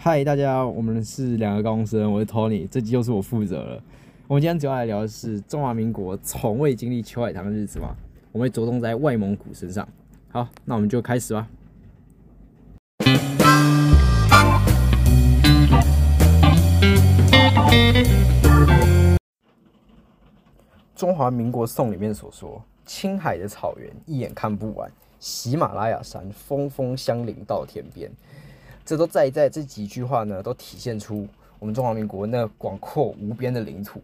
[0.00, 3.82] 嗨，大家，我们是两个高中生，我是 Tony，这集又是我负责了。
[4.28, 7.96] 我们今天主要来聊的是中华民国从未经历秋海棠的日子嘛，
[8.30, 9.86] 我们会着重在外蒙古身上。
[10.30, 11.48] 好，那我们就开始吧。
[20.94, 24.88] 中华民国颂里面所说：“青海的草原一眼看不完，
[25.18, 28.08] 喜马拉雅山峰峰相邻到天边。”
[28.88, 34.00] 这都在在这几句话呢，都体现出我们中华民国那广阔无边的领土。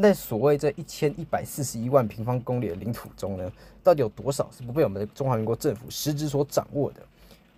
[0.00, 3.50] 在所谓这一千一百四十一万平方公里的领土中呢，
[3.82, 7.00] 到底有多少是不被我们的中华民国政府实质所掌握的？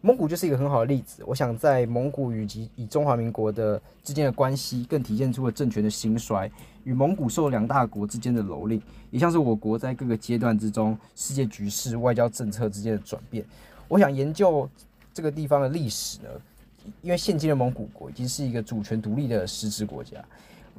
[0.01, 1.23] 蒙古就是一个很好的例子。
[1.27, 6.51] 我想在蒙古以及以中华民国的之间的关系，更体现出了政权的兴衰
[6.85, 13.45] 与蒙古受两大国之间的蹂躏，也像是我国在各个阶段之中世界局势、外交政策之间的转变。
[13.87, 14.67] 我想研究
[15.13, 16.29] 这个地方的历史呢，
[17.03, 20.25] 因为现今的蒙古国已经是一个主权独立的实质国家，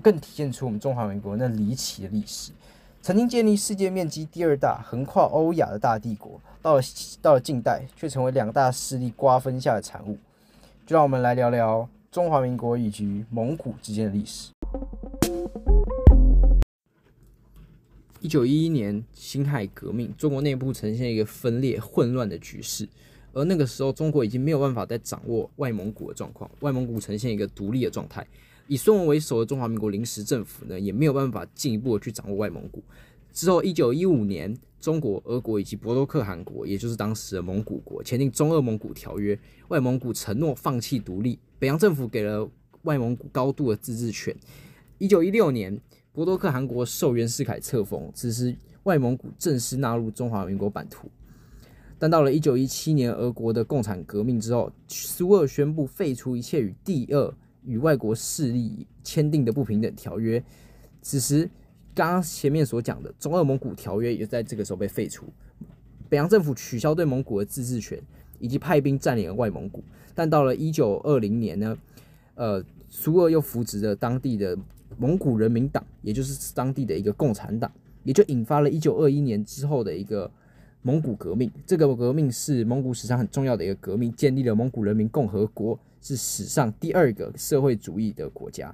[0.02, 2.52] 更体现出我们中华民国那离奇的历史。
[3.02, 6.82] 曾经建立世界面积第二大、横跨欧亚的大帝国，到了
[7.22, 10.18] 到了近代，却成为两大势力瓜分下的产物。
[10.86, 14.52] 就让我们来聊聊中华民国以及蒙古之间的历史。
[18.20, 22.88] 一九一一年辛亥革命，中国内部呈现一个分裂混乱的局势，
[23.34, 28.26] 而那个时候，中国已经没有办法再掌握外蒙古的状况，外蒙古呈现一个独立的状态。
[28.68, 32.84] 以孙文为首的中华民国临时政府呢，也没有办法进一步的去掌握外蒙古。
[33.34, 39.36] 之后，一九一五年，中国、俄国以及博多克汗国，也就是当时的蒙古国，签订《中俄蒙古条约》，
[39.70, 42.50] 外蒙古承诺放弃独立，北洋政府给了
[42.84, 44.36] 外蒙古高度的自治权。
[44.98, 45.80] 一九一六年，
[46.12, 51.10] 博多克汗国受袁世凯册封，此时外蒙古正式纳入中华民国版图。
[52.02, 57.32] 但到了一九一七年，俄国的共产革命之后，苏俄宣布废除一切与第二。
[57.64, 60.44] 与外国势力签订的不平等条约，
[61.00, 61.48] 此时
[61.94, 65.28] 刚刚前面所讲的中俄蒙古条约也在这个时候被废除，
[66.10, 68.02] 北洋政府取消对蒙古的自治权，
[68.40, 69.84] 以及派兵占领了外蒙古。
[70.16, 71.78] 但到了一九二零年呢，
[72.34, 74.58] 呃，苏俄又扶植了当地的
[74.98, 77.72] 蒙古人民党，也就是当地的一个共产党，
[78.04, 80.32] 也就引发了一九二一年之后的一个
[80.82, 81.52] 蒙古革命。
[81.66, 85.80] 这个革命是蒙古史上很重要的一个革命，建立了蒙古人民共和国。
[86.04, 88.74] 是史上第二个社会主义的国家。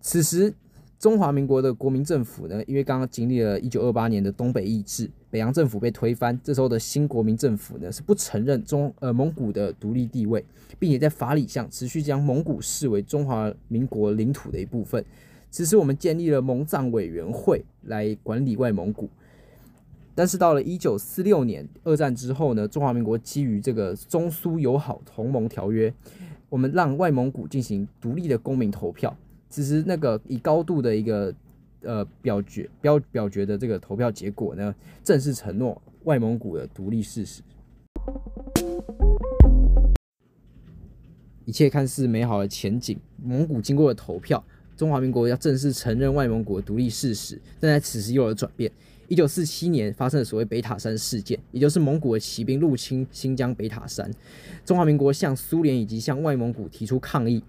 [0.00, 0.52] 此时，
[0.98, 10.44] 中华民国的国民政府呢，因为刚刚经历了一九二八年的东北易帜，北洋政府被推翻，这时候的新国民政府呢，是不承认中呃蒙古的独立地位，
[10.80, 15.04] 并且在法理上持续将蒙古视为中华民国领土的一部分。
[15.48, 19.08] 此时，我们建立了蒙藏委员会来管理外蒙古。
[20.14, 25.92] 但是到了一九四六年，二战之后呢，中华民国基于这个中苏友好同盟条约，
[26.48, 29.16] 我们让外蒙古进行独立的公民投票。
[29.48, 31.34] 其实那个以高度的一个
[31.82, 37.42] 呃表决表表决的这个投票结果呢，正式承诺外蒙古的独立事实。
[41.46, 44.44] 一切看似美好的前景，蒙古经过了投票，
[44.76, 48.70] 中华民国要正式承认外蒙古独立事实，但在此时又有转变。
[49.10, 54.08] 一九四七年发生了所谓北塔山事件，也就是蒙古的骑兵入侵新疆北塔山，
[54.64, 57.42] 中华民国向苏联以及向外蒙古提出抗议。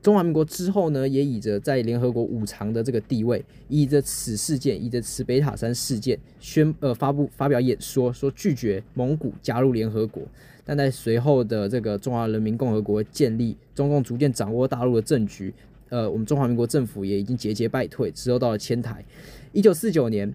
[0.00, 10.22] 中华民国之后呢，也以着在联合国五常的这个地位，以着此事件，以着此北塔山事件宣呃发布发表演说，说拒绝蒙古加入联合国。
[10.64, 15.52] 但在随后的这个中华人民共和国建立，中共逐渐掌握大陆的政局，
[15.88, 19.04] 呃，我们中华民国政府也已经节节败退，之后到了迁台。
[19.52, 20.32] 一九四九年。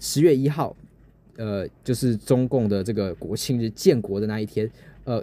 [0.00, 0.74] 十月一号，
[1.36, 4.68] 呃，就是中共的这个国庆日建国的那一天，
[5.04, 5.22] 呃，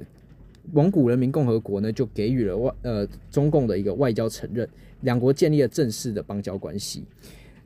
[0.71, 4.69] 蒙古人民共和国呢就给予了外呃中共的一个外交承认，
[5.01, 7.03] 两国建立了正式的邦交关系。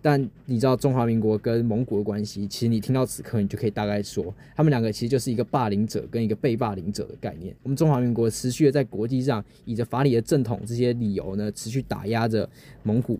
[0.03, 7.55] 但你知道中华民国跟蒙古的关系，其实你听到此刻，你就可以大概说，他们两个其实就是一个霸凌者跟一个被霸凌者的概念。
[7.61, 12.49] 我们中华民国持续的在国际上以着法理的正统这些理由呢，持续打压着
[12.81, 13.19] 蒙古。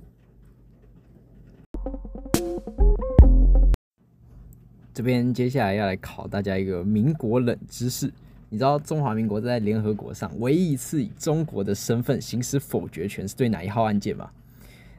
[4.94, 8.12] 这边接下来要来考大家一个民国冷知识，
[8.50, 14.30] 你知道中华民国在联合国上唯一一次以中国的身份行使否决权是对哪一号案件吗？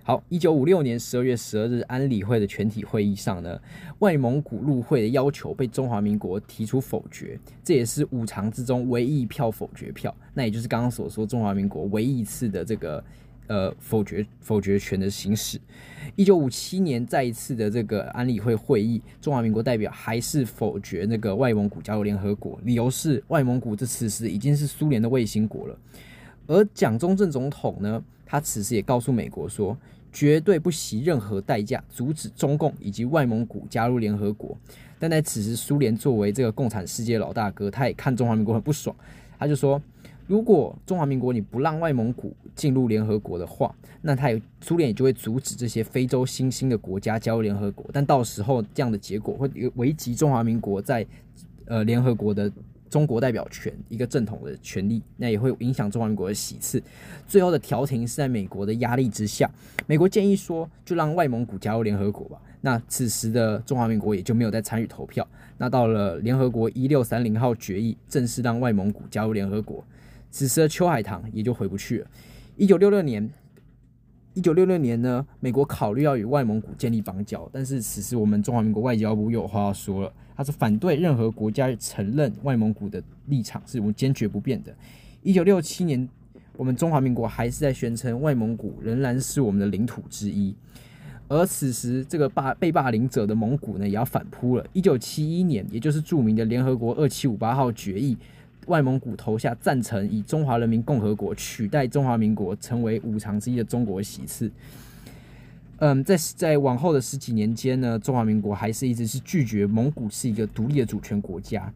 [0.03, 3.61] 好，一九五六年十二月十二日安理会的全体会议上呢，
[3.99, 13.05] 外蒙古入会的要求被中华民国提出否决，这也是五常之中唯一一票否决票，那也就是刚刚所说中华民国唯一一次的这个。
[13.53, 15.61] 呃，否决否决权的行使。
[16.17, 25.79] 一九五七年再一次的这个安理会会议，中华民国代表还是否决那个外蒙古加入联合国，理由是外蒙古这此时已经是苏联的卫星国了。
[26.47, 29.77] 而蒋中正总统呢，他此时也告诉美国说，
[30.11, 34.57] 绝对不惜任何代价阻止中共以及外蒙古加入联合国。
[34.99, 38.97] 但在此时，苏联作为这个共产世界老大哥，他也看中华民国很不爽，
[39.39, 39.81] 他就说，
[40.27, 47.85] 如果中华民国你不让外蒙古进入联合国的话，那他也苏联也就会阻止这些非洲新兴的国家加入联合国。
[47.93, 51.07] 但到时候这样的结果会危及中华民国在
[51.67, 52.51] 呃联合国的。
[52.93, 56.83] 中国代表权一个正统的权利，那也会影响中华民国的喜次。
[57.27, 59.51] 最后的调停是在美国的压力之下，
[59.87, 62.39] 美国建议说，就让外蒙古加入联合国吧。
[62.61, 65.27] 那此时的中华民国也就没有再参与投票。
[65.57, 69.83] 那到了联合国一六三零号决议正式让外蒙古加入联合国，
[70.33, 72.07] 此时的秋海棠也就回不去了。
[72.57, 73.31] 一九六六年。
[74.35, 84.75] 一九六六年呢，美国考虑要与外蒙古建立邦交，但是此时我们中华民国外交部又有话要说了，他是反对任何国家承认外蒙古的立场是我们坚决不变的。
[85.23, 86.09] 一九六七年，
[86.57, 90.55] 我们中华民国还是在宣称外蒙古仍然是我们的领土之一，
[91.29, 94.67] 而此时这个霸被霸凌者的蒙古呢，也要反扑了。
[94.73, 98.17] 一九七一年，也就是著名的联合国二七五八号决议。
[98.67, 104.51] 外蒙古投下赞成以中华人民共和国取代中华民国成为五常之一的中国喜次。
[105.79, 111.73] 嗯，在在往后的十几年间呢，中华民国还是一直是拒绝蒙古是一个独立的主权国家。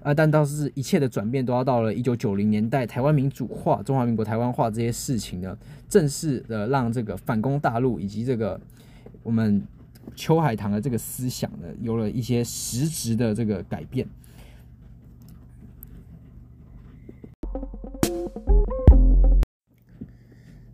[0.00, 5.58] 啊，但倒是一切的转变都要到了一九九零年代，台湾民主化、中华民国台湾化这些事情呢，
[5.88, 8.58] 正式的让这个反攻大陆以及这个
[9.24, 9.60] 我们
[10.14, 14.06] 秋海棠的这个思想呢，有了一些实质的这个改变。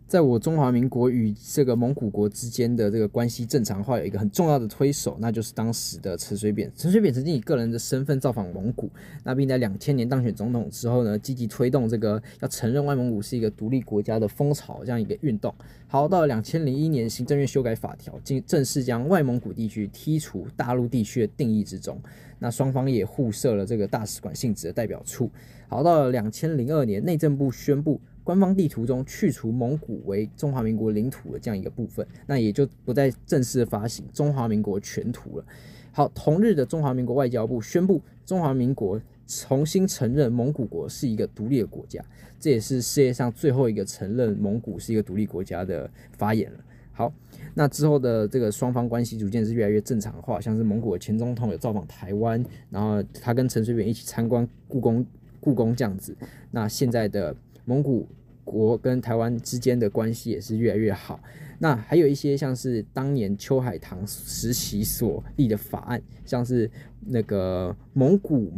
[0.07, 6.71] 在我中华民国与这个蒙古国之间的这个关系正常化，有一个很重要的推手，那就是当时的陈水扁。
[6.75, 8.87] 陈水扁曾经以个人的身份造访蒙古，
[9.23, 15.51] 那并在两千年当选总统之后呢，积极推动这个要承认外蒙古是一个独立国家的风潮这样一个运动。
[15.87, 21.99] 好，到了两千零一年，行政院修改法条，正正式将外蒙古地区剔除大陆地区的定义之中。
[22.37, 25.31] 那双方也互设了这个大使馆性质的代表处。
[25.67, 27.99] 好，到了两千零二年，内政部宣布。
[28.25, 35.45] 官方地图中去除蒙古为中华民国领土的这样一个部分，那也就不再正式发行中华民国全图了。
[35.91, 42.03] 好，同日的中华民国外交部宣布，中华民国重新承认蒙古国是一个独立的国家，
[42.39, 45.87] 这也是世界上最后一个承认蒙古是一个独立国家的
[46.17, 46.57] 发言了。
[46.93, 47.13] 好，
[47.53, 55.05] 那之后的这个双方关系逐渐是越来越正常化，像是蒙古的前总统有造访台湾，然后他跟陈水扁一起参观故宫，
[55.39, 56.17] 故宫这样子。
[56.49, 57.35] 那现在的。
[57.65, 58.07] 蒙古
[58.43, 61.19] 国跟台湾之间的关系也是越来越好。
[61.57, 66.69] 那还有一些像是当年秋海棠时期所立的法案，像是
[66.99, 68.51] 那个蒙古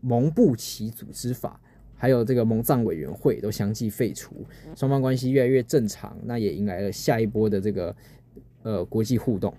[0.00, 1.60] 蒙布旗组织法，
[1.94, 4.46] 还有这个蒙藏委员会都相继废除，
[4.76, 6.16] 双方关系越来越正常。
[6.24, 7.96] 那也迎来了下一波的这个
[8.62, 9.52] 呃国际互动。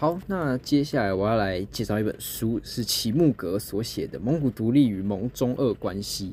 [0.00, 6.26] 好，那接下来我要来介绍一本书，是齐木格所写的《蒙古独立与蒙中俄关系》。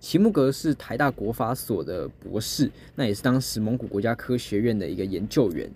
[0.00, 5.70] 齐木格是台大国法所的博士，那也是当时蒙古国家科学院的一个研究员。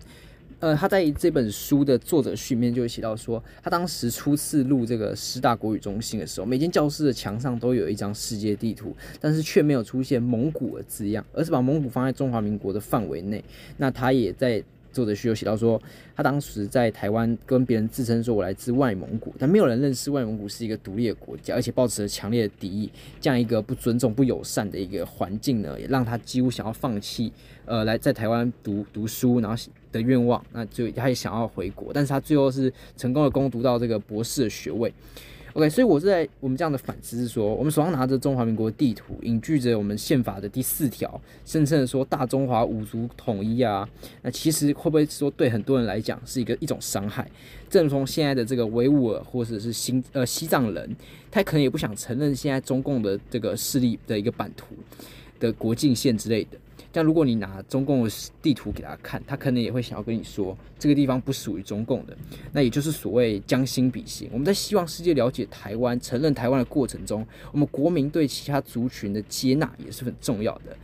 [0.59, 13.41] 呃，他在这本书的作者序面就写到说，他当时初次入这个师大国语中心的时候，每间教室的墙上都有一张世界地图，但是却没有出现蒙古的字样，而是把蒙古放在中华民国的范围内。
[13.77, 14.61] 那他也在。
[14.91, 15.81] 作者序有写到说，
[16.15, 22.91] 他当时在台湾跟别人自称说，我来自外蒙古，但没有人认识外蒙古是一个独立的国家，而且抱持了强烈的敌意，
[23.21, 27.31] 这样一个不尊重、不友善的一个环境呢，也让他几乎想要放弃，
[27.65, 34.93] 呃，来在台湾读读书，然后的愿望，那就他也想要回国，但是他最后是成功的攻读到这个博士的学位。
[35.57, 43.89] OK，所以我是在我们这样的反思是说，我们手上拿着中华民国地图，隐居着我们宪法的第四条，声称说大中华五族统一啊，
[44.21, 47.27] 那其实会不会说对很多人来讲是一个一种伤害？
[47.71, 50.95] 正如从现在的这个维吾尔或者是新呃西藏人，
[51.31, 54.75] 他可能也不想承认现在中共的这个势力的一个版图
[55.39, 56.49] 的国境线之类的。
[56.91, 62.17] 但如果你拿中共的地图给他看，他可能也会想要跟你说，这个地方不属于中共的。
[62.51, 64.29] 那也就是所谓将心比心。
[64.31, 70.75] 我们在希望世界了解台湾、承认台湾的过程中，我们国民对其他族群的接纳也是很重要的。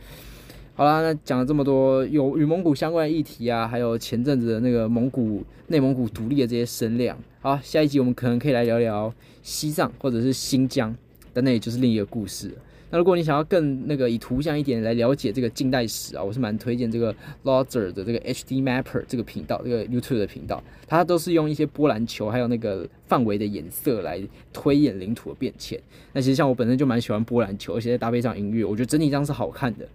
[0.76, 7.16] 好啦，那讲了这么多有与蒙古相关的议题啊，还有前阵子的那个蒙古、内蒙古独立的这些声量。
[7.40, 10.92] 好，下一集我们可能可以来聊聊西藏或者是新疆，
[11.32, 12.52] 但那也就是另一个故事。
[12.90, 24.20] 那如果你想要更那个以图像一点来了解这个近代史啊，我是蛮推荐这个 Lozer 的这个 HD Mapper 这个频道，这个 YouTube 的频道，它都是用一些波兰球还有那个范围的颜色来
[24.52, 25.80] 推演领土的变迁。
[26.12, 29.86] 那其实像我本身就蛮喜欢波兰球，而且再搭配上音乐，我觉得整体上是好看的。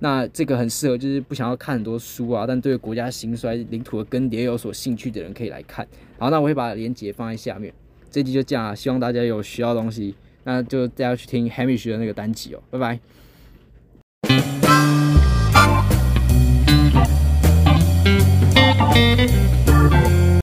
[0.00, 5.86] 那这个很适合，就是不想要看很多书啊，但对国家兴衰、领土的更迭有所兴趣的人可以来看。
[6.18, 7.72] 好，那我会把链接放在下面。
[8.10, 12.98] 这集就这样，希望大家有需要的东西，那就再要去听 Hamish 的那个单集哦，拜拜。